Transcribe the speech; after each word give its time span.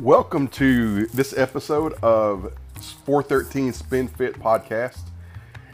Welcome 0.00 0.46
to 0.48 1.06
this 1.06 1.36
episode 1.36 1.94
of 2.04 2.52
413 3.04 3.72
Spin 3.72 4.06
Fit 4.06 4.38
podcast. 4.38 5.00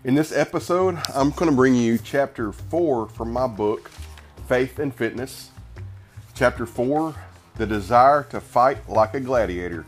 In 0.02 0.14
this 0.14 0.32
episode, 0.32 0.98
I'm 1.14 1.28
going 1.32 1.50
to 1.50 1.54
bring 1.54 1.74
you 1.74 1.98
chapter 1.98 2.50
4 2.50 3.10
from 3.10 3.30
my 3.30 3.46
book, 3.46 3.90
Faith 4.48 4.78
and 4.78 4.94
Fitness. 4.94 5.50
Chapter 6.32 6.64
4 6.64 7.14
The 7.56 7.66
Desire 7.66 8.22
to 8.30 8.40
Fight 8.40 8.88
Like 8.88 9.12
a 9.12 9.20
Gladiator. 9.20 9.84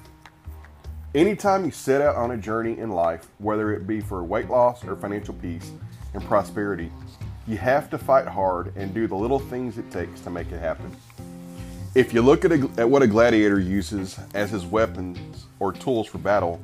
Anytime 1.14 1.64
you 1.64 1.71
set 1.71 2.03
out 2.03 2.16
on 2.16 2.32
a 2.32 2.37
journey 2.37 2.77
in 2.77 2.91
life, 2.91 3.29
whether 3.39 3.73
it 3.73 3.87
be 3.87 4.03
for 4.03 4.23
weight 4.23 4.50
loss 4.50 4.84
or 4.84 4.96
financial 4.96 5.32
peace 5.32 5.73
and 6.12 6.23
prosperity, 6.25 6.93
you 7.46 7.57
have 7.57 7.89
to 7.89 7.96
fight 7.96 8.27
hard 8.27 8.77
and 8.77 8.93
do 8.93 9.07
the 9.07 9.16
little 9.16 9.39
things 9.39 9.79
it 9.79 9.91
takes 9.91 10.21
to 10.21 10.29
make 10.29 10.53
it 10.53 10.60
happen. 10.60 10.95
If 11.96 12.12
you 12.12 12.20
look 12.20 12.45
at, 12.45 12.52
a, 12.52 12.70
at 12.77 12.91
what 12.91 13.00
a 13.00 13.06
gladiator 13.06 13.59
uses 13.59 14.20
as 14.34 14.50
his 14.50 14.66
weapons 14.66 15.46
or 15.59 15.73
tools 15.73 16.06
for 16.06 16.18
battle, 16.18 16.60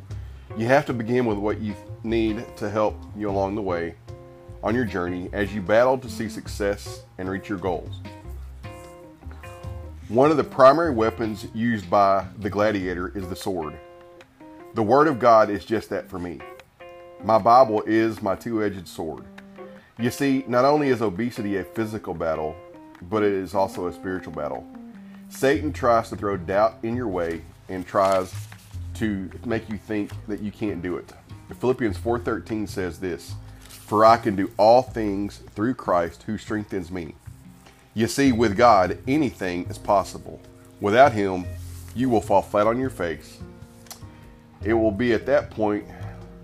you 0.58 0.66
have 0.66 0.84
to 0.84 0.92
begin 0.92 1.24
with 1.24 1.38
what 1.38 1.58
you 1.58 1.74
need 2.04 2.44
to 2.58 2.68
help 2.68 2.94
you 3.16 3.30
along 3.30 3.54
the 3.54 3.62
way 3.62 3.94
on 4.62 4.74
your 4.74 4.84
journey 4.84 5.30
as 5.32 5.54
you 5.54 5.62
battle 5.62 5.96
to 5.96 6.10
see 6.10 6.28
success 6.28 7.04
and 7.16 7.30
reach 7.30 7.48
your 7.48 7.56
goals. 7.56 8.02
One 10.08 10.30
of 10.30 10.36
the 10.36 10.44
primary 10.44 10.90
weapons 10.90 11.46
used 11.54 11.88
by 11.88 12.26
the 12.40 12.50
gladiator 12.50 13.16
is 13.16 13.26
the 13.26 13.34
sword. 13.34 13.72
The 14.74 14.82
Word 14.82 15.08
of 15.08 15.18
God 15.18 15.48
is 15.48 15.64
just 15.64 15.88
that 15.88 16.10
for 16.10 16.18
me. 16.18 16.40
My 17.24 17.38
Bible 17.38 17.82
is 17.86 18.20
my 18.20 18.34
two 18.34 18.62
edged 18.62 18.86
sword. 18.86 19.24
You 19.98 20.10
see, 20.10 20.44
not 20.46 20.66
only 20.66 20.88
is 20.88 21.00
obesity 21.00 21.56
a 21.56 21.64
physical 21.64 22.12
battle, 22.12 22.54
but 23.08 23.22
it 23.22 23.32
is 23.32 23.54
also 23.54 23.86
a 23.86 23.94
spiritual 23.94 24.34
battle. 24.34 24.66
Satan 25.32 25.72
tries 25.72 26.08
to 26.10 26.16
throw 26.16 26.36
doubt 26.36 26.76
in 26.82 26.94
your 26.94 27.08
way 27.08 27.40
and 27.68 27.86
tries 27.86 28.32
to 28.94 29.28
make 29.44 29.68
you 29.68 29.78
think 29.78 30.12
that 30.28 30.40
you 30.40 30.52
can't 30.52 30.82
do 30.82 30.96
it. 30.96 31.12
Philippians 31.58 31.98
4:13 31.98 32.66
says 32.66 33.00
this, 33.00 33.34
"For 33.66 34.04
I 34.04 34.18
can 34.18 34.36
do 34.36 34.50
all 34.56 34.82
things 34.82 35.40
through 35.54 35.74
Christ 35.74 36.24
who 36.24 36.38
strengthens 36.38 36.90
me." 36.90 37.14
You 37.94 38.06
see, 38.06 38.30
with 38.30 38.56
God, 38.56 38.98
anything 39.08 39.66
is 39.68 39.78
possible. 39.78 40.40
Without 40.80 41.12
him, 41.12 41.44
you 41.94 42.08
will 42.08 42.20
fall 42.20 42.42
flat 42.42 42.66
on 42.66 42.78
your 42.78 42.90
face. 42.90 43.38
It 44.62 44.74
will 44.74 44.92
be 44.92 45.12
at 45.12 45.26
that 45.26 45.50
point 45.50 45.84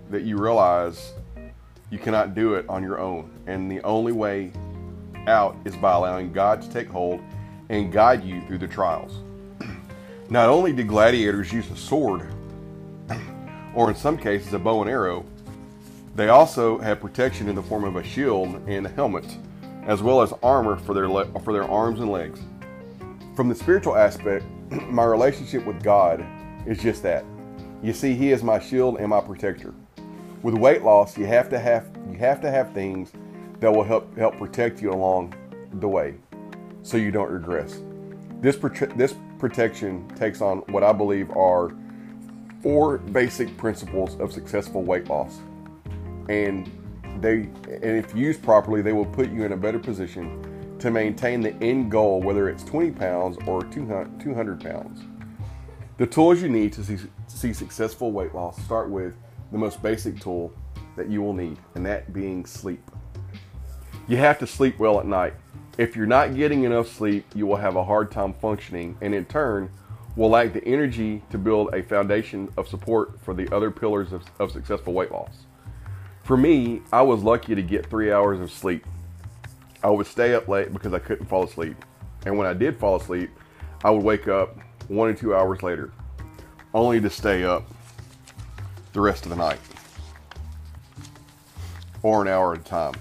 that 0.09 0.23
you 0.23 0.37
realize 0.37 1.13
you 1.89 1.99
cannot 1.99 2.35
do 2.35 2.55
it 2.55 2.65
on 2.67 2.83
your 2.83 2.99
own, 2.99 3.29
and 3.47 3.71
the 3.71 3.81
only 3.83 4.11
way 4.11 4.51
out 5.27 5.55
is 5.63 5.75
by 5.75 5.93
allowing 5.93 6.33
God 6.33 6.61
to 6.61 6.69
take 6.69 6.89
hold 6.89 7.21
and 7.69 7.91
guide 7.91 8.23
you 8.23 8.41
through 8.41 8.57
the 8.57 8.67
trials. 8.67 9.13
Not 10.29 10.49
only 10.49 10.73
did 10.73 10.87
gladiators 10.87 11.53
use 11.53 11.69
a 11.71 11.75
sword, 11.75 12.27
or 13.73 13.89
in 13.89 13.95
some 13.95 14.17
cases 14.17 14.53
a 14.53 14.59
bow 14.59 14.81
and 14.81 14.89
arrow, 14.89 15.25
they 16.15 16.29
also 16.29 16.77
had 16.79 16.99
protection 16.99 17.47
in 17.47 17.55
the 17.55 17.63
form 17.63 17.83
of 17.83 17.95
a 17.95 18.03
shield 18.03 18.61
and 18.67 18.85
a 18.85 18.89
helmet, 18.89 19.25
as 19.85 20.01
well 20.01 20.21
as 20.21 20.33
armor 20.43 20.75
for 20.75 20.93
their 20.93 21.07
le- 21.07 21.39
for 21.41 21.53
their 21.53 21.63
arms 21.63 21.99
and 21.99 22.11
legs. 22.11 22.41
From 23.35 23.47
the 23.47 23.55
spiritual 23.55 23.95
aspect, 23.95 24.45
my 24.69 25.05
relationship 25.05 25.65
with 25.65 25.81
God 25.81 26.25
is 26.65 26.79
just 26.79 27.03
that. 27.03 27.23
You 27.81 27.93
see, 27.93 28.15
He 28.15 28.31
is 28.31 28.43
my 28.43 28.59
shield 28.59 28.97
and 28.99 29.09
my 29.09 29.21
protector. 29.21 29.73
With 30.41 30.55
weight 30.55 30.83
loss, 30.83 31.17
you 31.17 31.25
have 31.25 31.49
to 31.49 31.59
have 31.59 31.87
you 32.11 32.17
have 32.17 32.41
to 32.41 32.51
have 32.51 32.73
things 32.73 33.11
that 33.59 33.71
will 33.71 33.83
help 33.83 34.15
help 34.17 34.37
protect 34.37 34.81
you 34.81 34.91
along 34.91 35.33
the 35.73 35.87
way 35.87 36.15
so 36.83 36.97
you 36.97 37.11
don't 37.11 37.31
regress. 37.31 37.81
This, 38.41 38.57
this 38.95 39.15
protection 39.37 40.07
takes 40.15 40.41
on 40.41 40.59
what 40.69 40.83
I 40.83 40.93
believe 40.93 41.29
are 41.31 41.71
four 42.61 42.97
basic 42.97 43.55
principles 43.57 44.19
of 44.19 44.31
successful 44.31 44.83
weight 44.83 45.07
loss. 45.07 45.39
And 46.29 46.69
they 47.21 47.49
and 47.65 47.97
if 47.97 48.15
used 48.15 48.41
properly, 48.41 48.81
they 48.81 48.93
will 48.93 49.05
put 49.05 49.31
you 49.31 49.43
in 49.43 49.51
a 49.51 49.57
better 49.57 49.79
position 49.79 50.77
to 50.79 50.91
maintain 50.91 51.41
the 51.41 51.53
end 51.55 51.91
goal, 51.91 52.21
whether 52.21 52.47
it's 52.49 52.63
20 52.63 52.91
pounds 52.91 53.37
or 53.45 53.63
200 53.63 54.61
pounds. 54.61 55.01
The 55.97 56.07
tools 56.07 56.41
you 56.41 56.47
need 56.47 56.71
to 56.73 56.83
see, 56.83 56.97
see 57.27 57.51
successful 57.51 58.11
weight 58.11 58.33
loss 58.33 58.61
start 58.63 58.89
with 58.89 59.13
the 59.51 59.57
most 59.57 59.81
basic 59.81 60.19
tool 60.21 60.53
that 60.95 61.09
you 61.09 61.21
will 61.21 61.33
need, 61.33 61.57
and 61.75 61.85
that 61.85 62.13
being 62.13 62.45
sleep. 62.45 62.81
You 64.07 64.17
have 64.17 64.39
to 64.39 64.47
sleep 64.47 64.79
well 64.79 64.99
at 64.99 65.05
night. 65.05 65.33
If 65.79 65.95
you're 65.95 66.05
not 66.05 66.35
getting 66.35 66.65
enough 66.65 66.89
sleep, 66.89 67.25
you 67.33 67.47
will 67.47 67.55
have 67.55 67.77
a 67.77 67.85
hard 67.85 68.11
time 68.11 68.33
functioning 68.33 68.97
and 68.99 69.15
in 69.15 69.23
turn 69.23 69.71
will 70.17 70.29
lack 70.29 70.51
the 70.51 70.61
energy 70.65 71.23
to 71.29 71.37
build 71.37 71.73
a 71.73 71.81
foundation 71.81 72.51
of 72.57 72.67
support 72.67 73.17
for 73.21 73.33
the 73.33 73.47
other 73.55 73.71
pillars 73.71 74.11
of, 74.11 74.25
of 74.39 74.51
successful 74.51 74.91
weight 74.91 75.09
loss. 75.09 75.45
For 76.25 76.35
me, 76.35 76.81
I 76.91 77.01
was 77.01 77.23
lucky 77.23 77.55
to 77.55 77.61
get 77.61 77.89
three 77.89 78.11
hours 78.11 78.41
of 78.41 78.51
sleep. 78.51 78.85
I 79.81 79.89
would 79.89 80.05
stay 80.05 80.35
up 80.35 80.49
late 80.49 80.73
because 80.73 80.93
I 80.93 80.99
couldn't 80.99 81.27
fall 81.27 81.45
asleep. 81.45 81.77
And 82.25 82.37
when 82.37 82.45
I 82.45 82.53
did 82.53 82.77
fall 82.77 82.97
asleep, 82.97 83.29
I 83.81 83.89
would 83.89 84.03
wake 84.03 84.27
up 84.27 84.57
one 84.89 85.07
or 85.07 85.13
two 85.13 85.33
hours 85.33 85.63
later, 85.63 85.93
only 86.73 86.99
to 86.99 87.09
stay 87.09 87.45
up 87.45 87.63
the 88.91 88.99
rest 88.99 89.23
of 89.23 89.29
the 89.29 89.37
night 89.37 89.61
or 92.03 92.21
an 92.21 92.27
hour 92.27 92.55
at 92.55 92.59
a 92.59 92.63
time. 92.65 92.95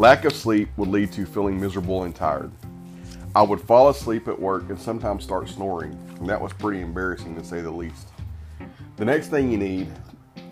Lack 0.00 0.24
of 0.24 0.32
sleep 0.32 0.70
would 0.78 0.88
lead 0.88 1.12
to 1.12 1.26
feeling 1.26 1.60
miserable 1.60 2.04
and 2.04 2.14
tired. 2.14 2.50
I 3.34 3.42
would 3.42 3.60
fall 3.60 3.90
asleep 3.90 4.28
at 4.28 4.40
work 4.40 4.70
and 4.70 4.80
sometimes 4.80 5.22
start 5.22 5.46
snoring, 5.46 5.92
and 6.18 6.26
that 6.26 6.40
was 6.40 6.54
pretty 6.54 6.80
embarrassing 6.80 7.36
to 7.36 7.44
say 7.44 7.60
the 7.60 7.70
least. 7.70 8.08
The 8.96 9.04
next 9.04 9.28
thing 9.28 9.52
you 9.52 9.58
need 9.58 9.92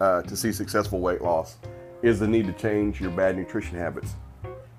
uh, 0.02 0.20
to 0.20 0.36
see 0.36 0.52
successful 0.52 1.00
weight 1.00 1.22
loss 1.22 1.56
is 2.02 2.20
the 2.20 2.28
need 2.28 2.44
to 2.44 2.52
change 2.52 3.00
your 3.00 3.10
bad 3.10 3.38
nutrition 3.38 3.78
habits. 3.78 4.12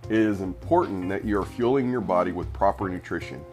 It 0.07 0.19
is 0.19 0.39
important 0.39 1.09
that 1.09 1.25
you 1.25 1.39
are 1.39 1.45
fueling 1.45 1.89
your 1.89 2.01
body 2.01 2.31
with 2.31 2.53
proper 2.53 2.87
nutrition. 2.89 3.43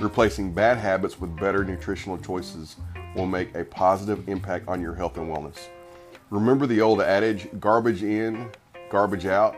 Replacing 0.00 0.52
bad 0.52 0.76
habits 0.76 1.18
with 1.18 1.34
better 1.36 1.64
nutritional 1.64 2.18
choices 2.18 2.76
will 3.16 3.24
make 3.24 3.54
a 3.54 3.64
positive 3.64 4.28
impact 4.28 4.68
on 4.68 4.82
your 4.82 4.94
health 4.94 5.16
and 5.16 5.34
wellness. 5.34 5.68
Remember 6.28 6.66
the 6.66 6.82
old 6.82 7.00
adage 7.00 7.48
garbage 7.58 8.02
in, 8.02 8.50
garbage 8.90 9.24
out? 9.24 9.56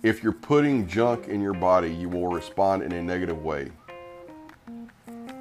If 0.00 0.22
you're 0.22 0.30
putting 0.30 0.86
junk 0.86 1.26
in 1.26 1.40
your 1.40 1.54
body, 1.54 1.92
you 1.92 2.08
will 2.08 2.28
respond 2.28 2.84
in 2.84 2.92
a 2.92 3.02
negative 3.02 3.42
way. 3.42 3.72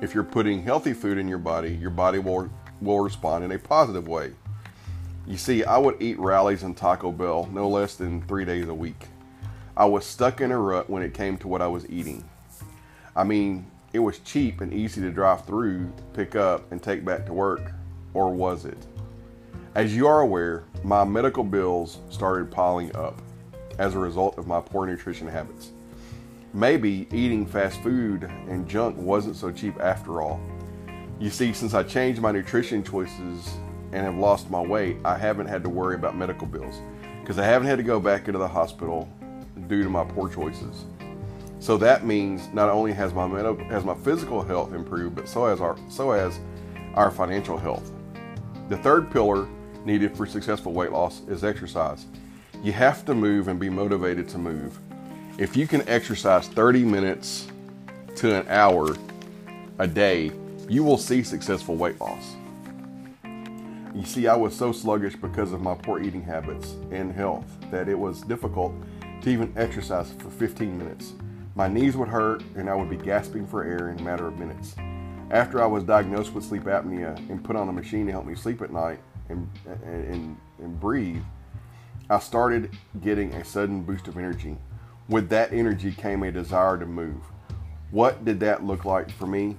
If 0.01 0.15
you're 0.15 0.23
putting 0.23 0.63
healthy 0.63 0.93
food 0.93 1.19
in 1.19 1.27
your 1.27 1.37
body, 1.37 1.75
your 1.75 1.91
body 1.91 2.17
will, 2.17 2.49
will 2.81 3.01
respond 3.01 3.43
in 3.43 3.51
a 3.51 3.59
positive 3.59 4.07
way. 4.07 4.31
You 5.27 5.37
see, 5.37 5.63
I 5.63 5.77
would 5.77 6.01
eat 6.01 6.17
Rally's 6.17 6.63
and 6.63 6.75
Taco 6.75 7.11
Bell 7.11 7.47
no 7.53 7.69
less 7.69 7.97
than 7.97 8.23
three 8.23 8.45
days 8.45 8.67
a 8.67 8.73
week. 8.73 9.05
I 9.75 9.85
was 9.85 10.07
stuck 10.07 10.41
in 10.41 10.51
a 10.51 10.57
rut 10.57 10.89
when 10.89 11.03
it 11.03 11.13
came 11.13 11.37
to 11.37 11.47
what 11.47 11.61
I 11.61 11.67
was 11.67 11.87
eating. 11.87 12.27
I 13.15 13.25
mean, 13.25 13.67
it 13.93 13.99
was 13.99 14.17
cheap 14.19 14.61
and 14.61 14.73
easy 14.73 15.01
to 15.01 15.11
drive 15.11 15.45
through, 15.45 15.93
pick 16.13 16.35
up, 16.35 16.71
and 16.71 16.81
take 16.81 17.05
back 17.05 17.27
to 17.27 17.33
work, 17.33 17.73
or 18.15 18.33
was 18.33 18.65
it? 18.65 18.87
As 19.75 19.95
you 19.95 20.07
are 20.07 20.21
aware, 20.21 20.63
my 20.83 21.03
medical 21.03 21.43
bills 21.43 21.99
started 22.09 22.49
piling 22.49 22.95
up 22.95 23.21
as 23.77 23.95
a 23.95 23.99
result 23.99 24.37
of 24.37 24.47
my 24.47 24.59
poor 24.59 24.85
nutrition 24.85 25.27
habits. 25.27 25.71
Maybe 26.53 27.07
eating 27.11 27.45
fast 27.45 27.81
food 27.81 28.23
and 28.23 28.67
junk 28.67 28.97
wasn't 28.97 29.35
so 29.35 29.51
cheap 29.51 29.79
after 29.79 30.21
all. 30.21 30.39
You 31.19 31.29
see, 31.29 31.53
since 31.53 31.73
I 31.73 31.83
changed 31.83 32.21
my 32.21 32.31
nutrition 32.31 32.83
choices 32.83 33.57
and 33.91 34.05
have 34.05 34.15
lost 34.15 34.49
my 34.49 34.61
weight, 34.61 34.97
I 35.03 35.17
haven't 35.17 35.47
had 35.47 35.63
to 35.63 35.69
worry 35.69 35.95
about 35.95 36.15
medical 36.15 36.47
bills 36.47 36.81
because 37.21 37.39
I 37.39 37.45
haven't 37.45 37.67
had 37.67 37.77
to 37.77 37.83
go 37.83 37.99
back 37.99 38.27
into 38.27 38.39
the 38.39 38.47
hospital 38.47 39.09
due 39.67 39.83
to 39.83 39.89
my 39.89 40.03
poor 40.03 40.29
choices. 40.29 40.85
So 41.59 41.75
that 41.77 42.05
means 42.05 42.47
not 42.53 42.69
only 42.69 42.93
has 42.93 43.13
my 43.13 43.27
med- 43.27 43.59
has 43.63 43.83
my 43.83 43.95
physical 43.95 44.43
health 44.43 44.73
improved, 44.73 45.15
but 45.15 45.27
so 45.27 45.47
has 45.47 45.59
our 45.59 45.75
so 45.89 46.11
has 46.11 46.39
our 46.93 47.11
financial 47.11 47.57
health. 47.57 47.91
The 48.69 48.77
third 48.77 49.11
pillar 49.11 49.47
needed 49.83 50.15
for 50.15 50.25
successful 50.25 50.73
weight 50.73 50.91
loss 50.91 51.21
is 51.27 51.43
exercise. 51.43 52.05
You 52.63 52.71
have 52.73 53.05
to 53.05 53.13
move 53.13 53.47
and 53.47 53.59
be 53.59 53.69
motivated 53.69 54.27
to 54.29 54.37
move. 54.37 54.79
If 55.37 55.55
you 55.55 55.67
can 55.67 55.87
exercise 55.87 56.47
30 56.47 56.83
minutes 56.83 57.47
to 58.15 58.41
an 58.41 58.47
hour 58.47 58.95
a 59.77 59.87
day, 59.87 60.31
you 60.67 60.83
will 60.83 60.97
see 60.97 61.21
successful 61.21 61.75
weight 61.75 61.99
loss. 62.01 62.35
You 63.93 64.05
see, 64.05 64.27
I 64.27 64.35
was 64.35 64.55
so 64.55 64.71
sluggish 64.71 65.15
because 65.15 65.53
of 65.53 65.61
my 65.61 65.75
poor 65.75 66.01
eating 66.01 66.23
habits 66.23 66.75
and 66.91 67.13
health 67.13 67.45
that 67.71 67.87
it 67.87 67.97
was 67.97 68.21
difficult 68.21 68.73
to 69.21 69.29
even 69.29 69.53
exercise 69.55 70.11
for 70.19 70.29
15 70.31 70.77
minutes. 70.77 71.13
My 71.55 71.67
knees 71.67 71.95
would 71.95 72.07
hurt 72.07 72.43
and 72.55 72.69
I 72.69 72.75
would 72.75 72.89
be 72.89 72.97
gasping 72.97 73.45
for 73.47 73.63
air 73.63 73.89
in 73.89 73.99
a 73.99 74.03
matter 74.03 74.27
of 74.27 74.37
minutes. 74.39 74.75
After 75.29 75.61
I 75.61 75.67
was 75.67 75.83
diagnosed 75.83 76.33
with 76.33 76.43
sleep 76.43 76.63
apnea 76.63 77.17
and 77.29 77.43
put 77.43 77.55
on 77.55 77.69
a 77.69 77.73
machine 77.73 78.05
to 78.07 78.11
help 78.11 78.25
me 78.25 78.35
sleep 78.35 78.61
at 78.61 78.71
night 78.71 78.99
and, 79.29 79.49
and, 79.85 80.37
and 80.59 80.79
breathe, 80.79 81.23
I 82.09 82.19
started 82.19 82.71
getting 83.01 83.33
a 83.33 83.43
sudden 83.43 83.83
boost 83.83 84.07
of 84.07 84.17
energy. 84.17 84.57
With 85.09 85.29
that 85.29 85.53
energy 85.53 85.91
came 85.91 86.23
a 86.23 86.31
desire 86.31 86.77
to 86.77 86.85
move. 86.85 87.21
What 87.91 88.25
did 88.25 88.39
that 88.41 88.63
look 88.63 88.85
like 88.85 89.09
for 89.11 89.27
me? 89.27 89.57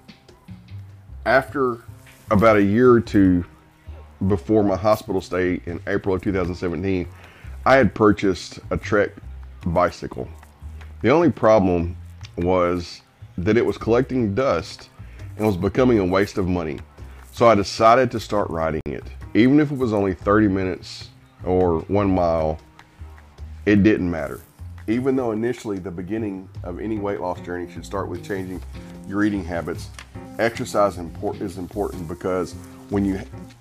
after 1.29 1.79
about 2.31 2.56
a 2.56 2.62
year 2.62 2.91
or 2.91 3.00
two 3.00 3.45
before 4.29 4.65
my 4.65 4.77
hospital 4.77 5.21
stay 5.21 5.61
in 5.67 5.79
April 5.87 6.15
of 6.15 6.23
2017, 6.23 7.06
I 7.67 7.77
had 7.77 7.95
purchased 7.95 8.61
a 8.71 8.79
Trek 8.79 9.11
bicycle. 9.67 10.27
The 11.03 11.11
only 11.11 11.31
problem 11.31 11.97
was 12.39 13.03
that 13.37 13.59
it 13.59 13.65
was 13.65 13.77
collecting 13.77 14.35
dust 14.35 14.89
and 15.37 15.47
was 15.47 15.56
becoming 15.56 15.99
a 15.99 16.05
waste 16.05 16.39
of 16.39 16.49
money. 16.49 16.79
So 17.31 17.47
I 17.47 17.55
decided 17.55 18.11
to 18.12 18.21
start 18.21 18.49
riding 18.49 18.81
it. 18.87 19.05
Even 19.35 19.61
if 19.61 19.71
it 19.71 19.77
was 19.77 19.93
only 19.93 20.15
30 20.15 20.49
minutes 20.49 21.11
or 21.44 21.81
one 21.82 22.11
mile, 22.11 22.58
it 23.67 23.82
didn't 23.82 24.11
matter. 24.11 24.40
Even 24.87 25.17
though 25.17 25.32
initially 25.32 25.79
the 25.79 25.90
beginning 25.90 26.49
of 26.62 26.81
any 26.81 26.99
weight 26.99 27.20
loss 27.20 27.40
journey 27.40 27.70
should 27.70 27.85
start 27.85 28.08
with 28.08 28.25
changing 28.25 28.62
your 29.06 29.25
eating 29.25 29.44
habits, 29.44 29.88
exercise 30.38 30.99
is 31.40 31.58
important 31.58 32.08
because 32.08 32.55
when 32.88 33.05
you 33.05 33.20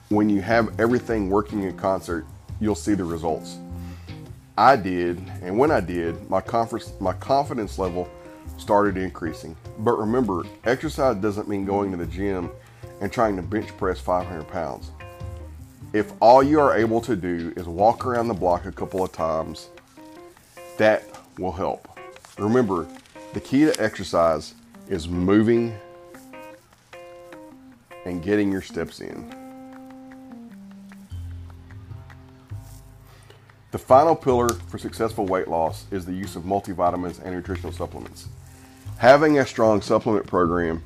when 0.09 0.29
you 0.29 0.41
have 0.41 0.79
everything 0.79 1.29
working 1.29 1.63
in 1.63 1.75
concert, 1.75 2.25
you'll 2.59 2.75
see 2.75 2.94
the 2.94 3.03
results. 3.03 3.57
I 4.57 4.75
did, 4.75 5.21
and 5.44 5.57
when 5.57 5.69
I 5.69 5.81
did, 5.81 6.29
my 6.29 6.41
confidence 6.41 6.94
my 7.00 7.13
confidence 7.13 7.77
level 7.77 8.09
started 8.57 8.97
increasing. 8.97 9.56
But 9.79 9.97
remember, 9.97 10.44
exercise 10.63 11.18
doesn't 11.18 11.47
mean 11.47 11.65
going 11.65 11.91
to 11.91 11.97
the 11.97 12.06
gym 12.06 12.50
and 13.01 13.12
trying 13.12 13.35
to 13.35 13.41
bench 13.41 13.75
press 13.77 14.00
500 14.00 14.47
pounds. 14.47 14.91
If 15.94 16.12
all 16.19 16.44
you 16.44 16.60
are 16.60 16.75
able 16.75 17.00
to 17.01 17.16
do 17.16 17.54
is 17.56 17.66
walk 17.66 18.06
around 18.06 18.28
the 18.28 18.34
block 18.34 18.66
a 18.66 18.72
couple 18.72 19.04
of 19.04 19.12
times, 19.13 19.69
that 20.78 21.04
will 21.38 21.54
help. 21.54 21.88
Remember, 22.38 22.86
the 23.34 23.39
key 23.39 23.62
to 23.62 23.81
exercise 23.81 24.54
is 24.89 25.07
moving 25.07 25.78
and 28.06 28.22
getting 28.22 28.51
your 28.51 28.62
steps 28.62 29.00
in. 29.00 29.34
The 33.72 33.78
final 33.78 34.16
pillar 34.16 34.50
for 34.68 34.78
successful 34.78 35.25
weight 35.25 35.48
loss 35.48 35.86
is 35.92 36.06
the 36.06 36.13
use 36.13 36.36
of 36.36 36.44
multivitamins 36.44 37.22
and 37.24 37.34
nutritional 37.34 37.72
supplements. 37.72 38.28
Having 38.98 39.39
a 39.39 39.45
strong 39.45 39.81
supplement 39.81 40.25
program 40.25 40.84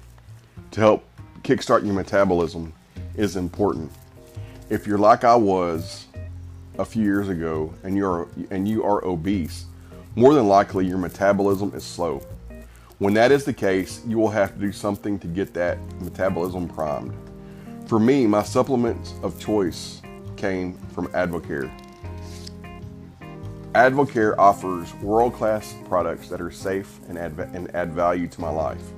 to 0.72 0.80
help 0.80 1.06
kickstart 1.44 1.86
your 1.86 1.94
metabolism 1.94 2.74
is 3.16 3.36
important. 3.36 3.92
If 4.72 4.88
you're 4.88 4.98
like 4.98 5.26
I 5.26 5.36
was 5.36 6.08
a 6.80 6.86
few 6.86 7.04
years 7.04 7.28
ago 7.28 7.74
and 7.84 7.98
you're 7.98 8.30
and 8.52 8.66
you 8.66 8.86
are 8.86 9.04
obese, 9.04 9.66
more 10.16 10.34
than 10.34 10.48
likely 10.48 10.88
your 10.88 10.98
metabolism 10.98 11.74
is 11.76 11.84
slow. 11.84 12.22
When 12.98 13.14
that 13.16 13.34
is 13.34 13.44
the 13.44 13.52
case, 13.52 14.02
you 14.08 14.18
will 14.18 14.30
have 14.30 14.54
to 14.54 14.60
do 14.62 14.72
something 14.72 15.20
to 15.20 15.28
get 15.28 15.54
that 15.56 15.78
metabolism 16.00 16.70
primed. 16.70 17.14
For 17.86 18.00
me, 18.00 18.26
my 18.26 18.44
supplements 18.44 19.14
of 19.24 19.38
choice 19.42 20.02
came 20.38 20.76
from 20.94 21.08
Advocare. 21.08 21.70
Advocare 23.76 24.38
offers 24.38 24.94
world 25.02 25.34
class 25.34 25.76
products 25.84 26.30
that 26.30 26.40
are 26.40 26.50
safe 26.50 27.02
and 27.10 27.18
add, 27.18 27.38
and 27.54 27.76
add 27.76 27.92
value 27.92 28.30
to 28.30 28.40
my 28.40 28.50
life. 28.50 28.94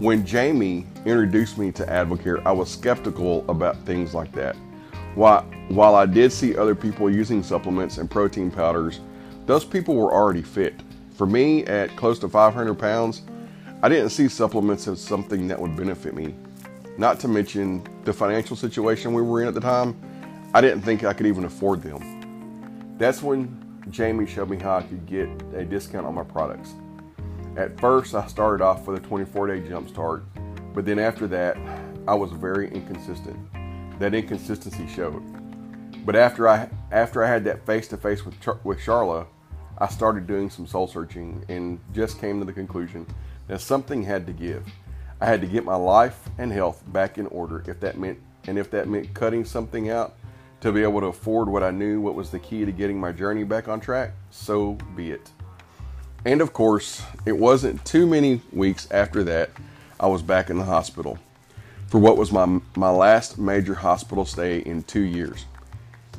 When 0.00 0.26
Jamie 0.26 0.84
introduced 1.06 1.58
me 1.58 1.70
to 1.72 1.86
Advocare, 1.86 2.44
I 2.44 2.50
was 2.50 2.68
skeptical 2.68 3.48
about 3.48 3.76
things 3.86 4.14
like 4.14 4.32
that. 4.32 4.56
While, 5.14 5.42
while 5.68 5.94
I 5.94 6.06
did 6.06 6.32
see 6.32 6.56
other 6.56 6.74
people 6.74 7.10
using 7.10 7.42
supplements 7.42 7.98
and 7.98 8.10
protein 8.10 8.50
powders, 8.50 9.00
those 9.46 9.64
people 9.64 9.96
were 9.96 10.12
already 10.12 10.42
fit. 10.42 10.74
For 11.16 11.26
me, 11.26 11.64
at 11.64 11.96
close 11.96 12.18
to 12.20 12.28
500 12.28 12.74
pounds, 12.74 13.22
I 13.82 13.88
didn't 13.88 14.10
see 14.10 14.28
supplements 14.28 14.86
as 14.86 15.00
something 15.00 15.48
that 15.48 15.58
would 15.58 15.76
benefit 15.76 16.14
me. 16.14 16.34
Not 16.96 17.18
to 17.20 17.28
mention 17.28 17.86
the 18.04 18.12
financial 18.12 18.56
situation 18.56 19.12
we 19.12 19.22
were 19.22 19.42
in 19.42 19.48
at 19.48 19.54
the 19.54 19.60
time, 19.60 20.00
I 20.54 20.60
didn't 20.60 20.82
think 20.82 21.02
I 21.02 21.12
could 21.12 21.26
even 21.26 21.44
afford 21.44 21.82
them. 21.82 22.96
That's 22.98 23.22
when 23.22 23.82
Jamie 23.90 24.26
showed 24.26 24.50
me 24.50 24.58
how 24.58 24.76
I 24.76 24.82
could 24.82 25.06
get 25.06 25.28
a 25.54 25.64
discount 25.64 26.06
on 26.06 26.14
my 26.14 26.24
products. 26.24 26.74
At 27.56 27.80
first, 27.80 28.14
I 28.14 28.26
started 28.26 28.62
off 28.62 28.86
with 28.86 29.02
a 29.02 29.06
24 29.06 29.46
day 29.48 29.68
jump 29.68 29.88
start, 29.88 30.24
but 30.72 30.84
then 30.84 30.98
after 30.98 31.26
that, 31.28 31.56
I 32.06 32.14
was 32.14 32.30
very 32.30 32.70
inconsistent. 32.70 33.36
That 34.00 34.14
inconsistency 34.14 34.86
showed. 34.88 35.22
But 36.06 36.16
after 36.16 36.48
I 36.48 36.70
after 36.90 37.22
I 37.22 37.28
had 37.28 37.44
that 37.44 37.66
face 37.66 37.86
to 37.88 37.98
face 37.98 38.24
with 38.24 38.40
Char- 38.40 38.58
with 38.64 38.78
Charla, 38.78 39.26
I 39.76 39.88
started 39.88 40.26
doing 40.26 40.48
some 40.48 40.66
soul 40.66 40.86
searching 40.86 41.44
and 41.50 41.78
just 41.92 42.18
came 42.18 42.38
to 42.38 42.46
the 42.46 42.52
conclusion 42.52 43.06
that 43.46 43.60
something 43.60 44.02
had 44.02 44.26
to 44.26 44.32
give. 44.32 44.66
I 45.20 45.26
had 45.26 45.42
to 45.42 45.46
get 45.46 45.66
my 45.66 45.76
life 45.76 46.30
and 46.38 46.50
health 46.50 46.82
back 46.86 47.18
in 47.18 47.26
order 47.26 47.62
if 47.66 47.78
that 47.80 47.98
meant 47.98 48.18
and 48.46 48.58
if 48.58 48.70
that 48.70 48.88
meant 48.88 49.12
cutting 49.12 49.44
something 49.44 49.90
out 49.90 50.16
to 50.62 50.72
be 50.72 50.82
able 50.82 51.00
to 51.00 51.08
afford 51.08 51.50
what 51.50 51.62
I 51.62 51.70
knew 51.70 52.00
what 52.00 52.14
was 52.14 52.30
the 52.30 52.38
key 52.38 52.64
to 52.64 52.72
getting 52.72 52.98
my 52.98 53.12
journey 53.12 53.44
back 53.44 53.68
on 53.68 53.80
track, 53.80 54.12
so 54.30 54.78
be 54.96 55.10
it. 55.10 55.30
And 56.24 56.40
of 56.40 56.54
course, 56.54 57.02
it 57.26 57.36
wasn't 57.36 57.84
too 57.84 58.06
many 58.06 58.40
weeks 58.50 58.88
after 58.90 59.22
that 59.24 59.50
I 59.98 60.06
was 60.06 60.22
back 60.22 60.48
in 60.48 60.56
the 60.56 60.64
hospital 60.64 61.18
for 61.90 61.98
what 61.98 62.16
was 62.16 62.32
my 62.32 62.60
my 62.76 62.90
last 62.90 63.36
major 63.36 63.74
hospital 63.74 64.24
stay 64.24 64.60
in 64.60 64.82
2 64.84 65.00
years. 65.00 65.44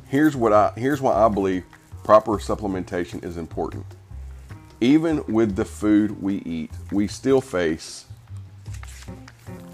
Here's 0.07 0.35
what 0.35 0.53
I 0.53 0.73
here's 0.75 1.01
why 1.01 1.13
I 1.13 1.29
believe 1.29 1.63
proper 2.03 2.33
supplementation 2.33 3.23
is 3.23 3.37
important. 3.37 3.85
Even 4.81 5.23
with 5.27 5.55
the 5.55 5.63
food 5.65 6.21
we 6.21 6.35
eat, 6.39 6.71
we 6.91 7.07
still 7.07 7.39
face 7.39 8.05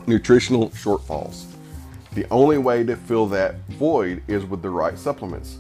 nutritional 0.06 0.70
shortfalls. 0.70 1.46
The 2.14 2.28
only 2.30 2.58
way 2.58 2.84
to 2.84 2.96
fill 2.96 3.26
that 3.28 3.56
void 3.72 4.22
is 4.28 4.46
with 4.46 4.62
the 4.62 4.70
right 4.70 4.98
supplements. 4.98 5.58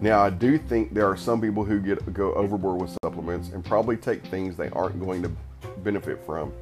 Now, 0.00 0.20
I 0.20 0.30
do 0.30 0.58
think 0.58 0.94
there 0.94 1.06
are 1.06 1.16
some 1.16 1.40
people 1.40 1.64
who 1.64 1.80
get 1.80 2.12
go 2.12 2.32
overboard 2.34 2.80
with 2.80 2.96
supplements 3.02 3.48
and 3.48 3.64
probably 3.64 3.96
take 3.96 4.24
things 4.26 4.56
they 4.56 4.70
aren't 4.70 5.00
going 5.00 5.22
to 5.22 5.30
benefit 5.82 6.24
from. 6.24 6.52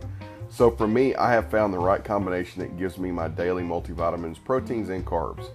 So 0.51 0.71
for 0.71 0.89
me, 0.89 1.15
I 1.15 1.33
have 1.33 1.51
found 1.51 1.73
the 1.73 1.79
right 1.79 2.03
combination 2.03 2.63
that 2.63 2.79
gives 2.79 2.99
me 2.99 3.11
my 3.11 3.29
daily 3.29 3.63
multivitamins, 3.63 4.43
proteins, 4.43 4.89
and 4.89 5.05
carbs. 5.05 5.51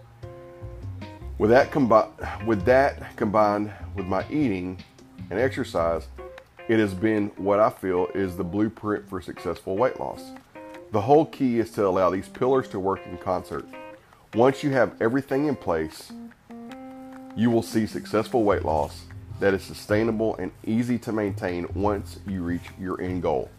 With 1.37 1.49
that, 1.49 1.71
combi- 1.71 2.45
with 2.45 2.63
that 2.65 3.15
combined 3.17 3.71
with 3.95 4.05
my 4.05 4.23
eating 4.29 4.77
and 5.29 5.39
exercise, 5.39 6.07
it 6.67 6.79
has 6.79 6.93
been 6.93 7.31
what 7.37 7.59
I 7.59 7.69
feel 7.69 8.07
is 8.13 8.37
the 8.37 8.43
blueprint 8.43 9.09
for 9.09 9.21
successful 9.21 9.75
weight 9.75 10.00
loss. 10.00 10.31
The 10.91 11.01
whole 11.01 11.25
key 11.25 11.59
is 11.59 11.71
to 11.71 11.85
allow 11.88 12.12
these 12.12 12.29
pillars 12.29 12.69
to 12.69 12.79
work 12.79 13.01
in 13.05 13.17
concert. 13.17 13.65
Once 14.35 14.63
you 14.63 14.69
have 14.69 15.01
everything 15.01 15.47
in 15.47 15.55
place, 15.55 16.12
you 17.35 17.50
will 17.50 17.63
see 17.63 17.88
successful 17.88 18.43
weight 18.43 18.63
loss 18.63 19.05
that 19.39 19.53
is 19.53 19.63
sustainable 19.63 20.35
and 20.38 20.51
easy 20.65 20.97
to 21.00 21.12
maintain 21.12 21.67
once 21.73 22.19
you 22.27 22.43
reach 22.43 22.62
your 22.79 23.01
end 23.01 23.23
goal. 23.23 23.50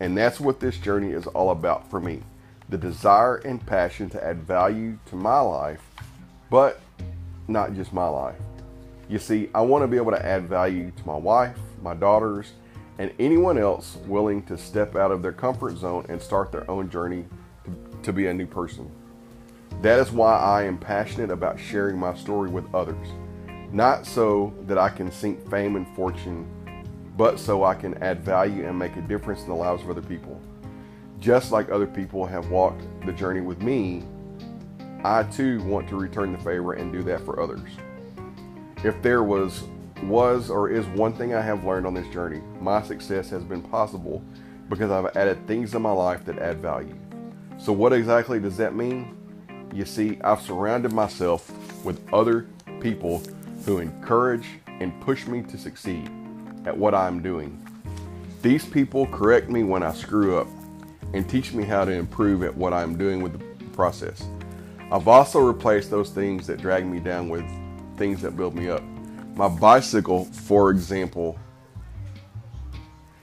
And 0.00 0.16
that's 0.16 0.40
what 0.40 0.60
this 0.60 0.78
journey 0.78 1.12
is 1.12 1.26
all 1.28 1.50
about 1.50 1.88
for 1.90 2.00
me 2.00 2.22
the 2.70 2.78
desire 2.78 3.36
and 3.38 3.64
passion 3.66 4.08
to 4.08 4.24
add 4.24 4.44
value 4.44 4.96
to 5.06 5.16
my 5.16 5.40
life, 5.40 5.82
but 6.50 6.80
not 7.48 7.74
just 7.74 7.92
my 7.92 8.06
life. 8.06 8.38
You 9.08 9.18
see, 9.18 9.50
I 9.52 9.60
want 9.60 9.82
to 9.82 9.88
be 9.88 9.96
able 9.96 10.12
to 10.12 10.24
add 10.24 10.48
value 10.48 10.92
to 10.92 11.06
my 11.06 11.16
wife, 11.16 11.58
my 11.82 11.94
daughters, 11.94 12.52
and 12.98 13.12
anyone 13.18 13.58
else 13.58 13.96
willing 14.06 14.44
to 14.44 14.56
step 14.56 14.94
out 14.94 15.10
of 15.10 15.20
their 15.20 15.32
comfort 15.32 15.76
zone 15.78 16.06
and 16.08 16.22
start 16.22 16.52
their 16.52 16.70
own 16.70 16.88
journey 16.88 17.24
to, 17.64 18.02
to 18.04 18.12
be 18.12 18.28
a 18.28 18.34
new 18.34 18.46
person. 18.46 18.88
That 19.82 19.98
is 19.98 20.12
why 20.12 20.36
I 20.36 20.62
am 20.62 20.78
passionate 20.78 21.30
about 21.30 21.58
sharing 21.58 21.98
my 21.98 22.14
story 22.14 22.50
with 22.50 22.72
others. 22.72 23.08
Not 23.72 24.06
so 24.06 24.54
that 24.66 24.78
I 24.78 24.90
can 24.90 25.10
seek 25.10 25.48
fame 25.48 25.74
and 25.74 25.88
fortune, 25.96 26.46
but 27.20 27.38
so 27.38 27.64
I 27.64 27.74
can 27.74 28.02
add 28.02 28.24
value 28.24 28.66
and 28.66 28.78
make 28.78 28.96
a 28.96 29.02
difference 29.02 29.42
in 29.42 29.48
the 29.48 29.54
lives 29.54 29.82
of 29.82 29.90
other 29.90 30.00
people. 30.00 30.40
Just 31.18 31.52
like 31.52 31.68
other 31.68 31.86
people 31.86 32.24
have 32.24 32.48
walked 32.48 32.82
the 33.04 33.12
journey 33.12 33.42
with 33.42 33.60
me, 33.60 34.04
I 35.04 35.24
too 35.24 35.62
want 35.64 35.86
to 35.90 35.96
return 35.96 36.32
the 36.32 36.38
favor 36.38 36.72
and 36.72 36.90
do 36.90 37.02
that 37.02 37.20
for 37.26 37.42
others. 37.42 37.68
If 38.84 39.02
there 39.02 39.22
was 39.22 39.64
was 40.04 40.48
or 40.48 40.70
is 40.70 40.86
one 40.86 41.12
thing 41.12 41.34
I 41.34 41.42
have 41.42 41.62
learned 41.62 41.86
on 41.86 41.92
this 41.92 42.08
journey, 42.08 42.40
my 42.58 42.80
success 42.80 43.28
has 43.28 43.44
been 43.44 43.60
possible 43.60 44.24
because 44.70 44.90
I've 44.90 45.14
added 45.14 45.46
things 45.46 45.74
in 45.74 45.82
my 45.82 45.92
life 45.92 46.24
that 46.24 46.38
add 46.38 46.62
value. 46.62 46.96
So 47.58 47.70
what 47.70 47.92
exactly 47.92 48.40
does 48.40 48.56
that 48.56 48.74
mean? 48.74 49.14
You 49.74 49.84
see, 49.84 50.18
I've 50.24 50.40
surrounded 50.40 50.94
myself 50.94 51.52
with 51.84 52.00
other 52.14 52.46
people 52.80 53.22
who 53.66 53.76
encourage 53.76 54.48
and 54.66 54.98
push 55.02 55.26
me 55.26 55.42
to 55.42 55.58
succeed 55.58 56.10
at 56.66 56.76
what 56.76 56.94
I'm 56.94 57.22
doing. 57.22 57.64
These 58.42 58.66
people 58.66 59.06
correct 59.06 59.50
me 59.50 59.62
when 59.62 59.82
I 59.82 59.92
screw 59.92 60.38
up 60.38 60.48
and 61.12 61.28
teach 61.28 61.52
me 61.52 61.64
how 61.64 61.84
to 61.84 61.92
improve 61.92 62.42
at 62.42 62.56
what 62.56 62.72
I'm 62.72 62.96
doing 62.96 63.22
with 63.22 63.38
the 63.38 63.64
process. 63.76 64.24
I've 64.92 65.08
also 65.08 65.40
replaced 65.40 65.90
those 65.90 66.10
things 66.10 66.46
that 66.46 66.60
drag 66.60 66.86
me 66.86 67.00
down 67.00 67.28
with 67.28 67.44
things 67.96 68.22
that 68.22 68.36
build 68.36 68.54
me 68.54 68.68
up. 68.68 68.82
My 69.34 69.48
bicycle, 69.48 70.24
for 70.24 70.70
example, 70.70 71.38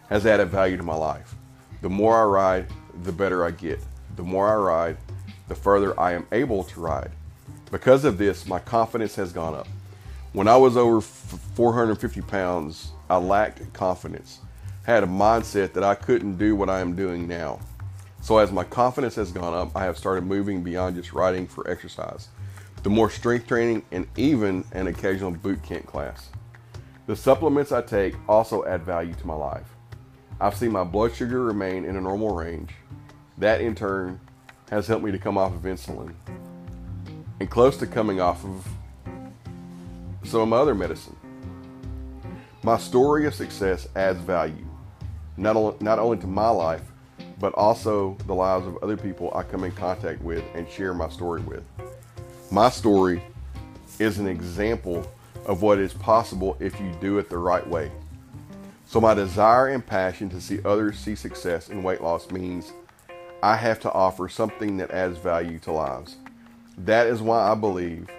has 0.10 0.26
added 0.26 0.50
value 0.50 0.78
to 0.78 0.84
my 0.84 0.96
life. 0.96 1.36
The 1.82 1.90
more 1.90 2.18
I 2.18 2.24
ride, 2.24 2.68
the 3.04 3.12
better 3.12 3.46
I 3.46 3.52
get. 3.52 3.80
the 4.16 4.24
more 4.24 4.50
I 4.50 4.56
ride, 4.56 4.98
the 5.48 5.56
further 5.56 5.98
I 6.00 6.14
am 6.14 6.26
able 6.32 6.64
to 6.66 6.82
ride. 6.82 7.12
Because 7.72 8.04
of 8.04 8.18
this, 8.18 8.48
my 8.48 8.60
confidence 8.60 9.16
has 9.16 9.32
gone 9.32 9.54
up. 9.54 9.68
When 10.34 10.48
I 10.48 10.58
was 10.58 10.76
over 10.76 11.02
450 11.02 12.22
pounds, 12.22 12.92
I 13.10 13.18
lacked 13.18 13.74
confidence, 13.74 14.40
had 14.84 15.04
a 15.04 15.08
mindset 15.08 15.74
that 15.74 15.84
I 15.84 15.96
couldn't 15.96 16.38
do 16.38 16.56
what 16.56 16.70
I 16.70 16.80
am 16.80 16.96
doing 16.96 17.28
now. 17.28 17.60
So 18.22 18.38
as 18.40 18.52
my 18.52 18.64
confidence 18.64 19.16
has 19.16 19.32
gone 19.32 19.54
up, 19.54 19.72
I 19.76 19.86
have 19.86 19.98
started 19.98 20.26
moving 20.26 20.64
beyond 20.64 20.96
just 20.96 21.14
riding 21.14 21.48
for 21.48 21.70
exercise, 21.70 22.28
the 22.84 22.90
more 22.90 23.10
strength 23.10 23.48
training 23.48 23.84
and 23.92 24.08
even 24.18 24.66
an 24.74 24.88
occasional 24.88 25.32
boot 25.32 25.64
camp 25.64 25.86
class. 25.86 26.30
The 27.06 27.16
supplements 27.16 27.72
I 27.72 27.82
take 27.82 28.16
also 28.28 28.66
add 28.66 28.84
value 28.84 29.14
to 29.14 29.28
my 29.28 29.36
life. 29.36 29.68
I've 30.42 30.56
seen 30.56 30.74
my 30.74 30.84
blood 30.84 31.16
sugar 31.16 31.42
remain 31.42 31.86
in 31.86 31.96
a 31.96 32.02
normal 32.02 32.36
range. 32.36 32.72
That 33.38 33.62
in 33.62 33.76
turn 33.76 34.20
has 34.70 34.88
helped 34.88 35.06
me 35.06 35.12
to 35.12 35.18
come 35.18 35.38
off 35.38 35.54
of 35.54 35.62
insulin 35.62 36.14
and 37.40 37.50
close 37.50 37.78
to 37.78 37.88
coming 37.88 38.20
off 38.20 38.44
of 38.44 38.68
some 40.24 40.42
of 40.42 40.48
my 40.50 40.58
other 40.58 40.76
medicine. 40.76 41.16
My 42.68 42.78
story 42.78 43.26
of 43.26 43.34
success 43.34 43.88
adds 43.96 44.20
value, 44.20 44.68
not 45.38 45.56
only, 45.56 45.78
not 45.80 46.00
only 46.00 46.18
to 46.18 46.28
my 46.28 46.50
life, 46.50 46.82
but 47.40 47.54
also 47.54 48.18
the 48.28 48.36
lives 48.36 48.68
of 48.68 48.76
other 48.84 48.98
people 48.98 49.32
I 49.34 49.44
come 49.44 49.64
in 49.64 49.72
contact 49.72 50.22
with 50.22 50.44
and 50.54 50.70
share 50.70 50.94
my 50.94 51.08
story 51.08 51.40
with. 51.44 51.64
My 52.52 52.70
story 52.70 53.24
is 54.00 54.20
an 54.20 54.28
example 54.28 55.10
of 55.46 55.62
what 55.62 55.80
is 55.80 55.94
possible 55.94 56.58
if 56.60 56.78
you 56.82 56.92
do 57.00 57.20
it 57.20 57.30
the 57.30 57.38
right 57.38 57.66
way. 57.66 57.90
So, 58.86 59.00
my 59.00 59.14
desire 59.14 59.68
and 59.68 59.88
passion 59.88 60.28
to 60.32 60.42
see 60.42 60.60
others 60.66 61.00
see 61.00 61.16
success 61.16 61.70
in 61.70 61.84
weight 61.84 62.02
loss 62.02 62.30
means 62.32 62.74
I 63.42 63.56
have 63.56 63.80
to 63.80 63.92
offer 63.94 64.28
something 64.28 64.76
that 64.76 64.92
adds 64.92 65.18
value 65.18 65.60
to 65.60 65.72
lives. 65.72 66.18
That 66.80 67.08
is 67.08 67.22
why 67.22 67.50
I 67.50 67.56
believe 67.56 68.10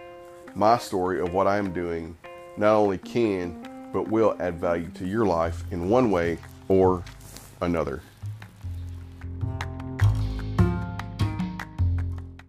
my 0.55 0.79
story 0.79 1.21
of 1.21 1.35
what 1.35 1.47
I 1.47 1.59
am 1.59 1.75
doing 1.75 2.17
not 2.57 2.75
only 2.77 2.97
can, 2.97 3.68
but 3.93 4.09
will 4.09 4.37
add 4.41 4.61
value 4.61 4.89
to 4.95 5.07
your 5.07 5.27
life 5.27 5.63
in 5.71 5.89
one 5.89 6.11
way 6.11 6.39
or 6.69 7.03
another. 7.61 8.03